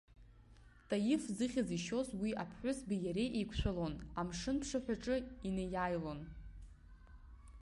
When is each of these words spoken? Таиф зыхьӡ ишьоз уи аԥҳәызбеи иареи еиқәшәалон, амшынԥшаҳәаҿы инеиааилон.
Таиф 0.89 1.23
зыхьӡ 1.37 1.69
ишьоз 1.77 2.09
уи 2.21 2.31
аԥҳәызбеи 2.43 3.01
иареи 3.05 3.33
еиқәшәалон, 3.39 3.93
амшынԥшаҳәаҿы 4.19 5.15
инеиааилон. 5.47 6.19